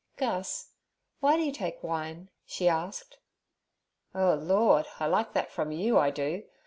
'Gus, 0.17 0.71
why 1.19 1.37
do 1.37 1.43
you 1.43 1.51
take 1.51 1.83
wine?' 1.83 2.31
she 2.43 2.67
asked. 2.67 3.19
'Oh 4.15 4.33
Lord! 4.33 4.87
I 4.99 5.05
like 5.05 5.33
that 5.33 5.51
from 5.51 5.71
you, 5.71 5.99
I 5.99 6.09
do. 6.09 6.41